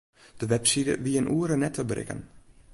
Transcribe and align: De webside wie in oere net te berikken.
De 0.39 0.45
webside 0.51 0.93
wie 1.03 1.17
in 1.21 1.31
oere 1.35 1.55
net 1.57 1.73
te 1.77 1.83
berikken. 1.89 2.21